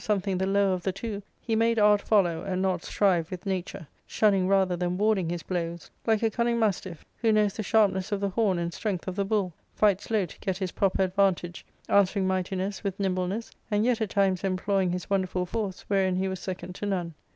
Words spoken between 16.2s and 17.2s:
was second to none.